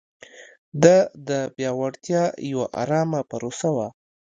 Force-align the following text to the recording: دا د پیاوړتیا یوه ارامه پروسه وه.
دا 0.83 0.97
د 1.27 1.29
پیاوړتیا 1.55 2.23
یوه 2.51 2.65
ارامه 2.81 3.21
پروسه 3.29 3.69
وه. 3.75 3.87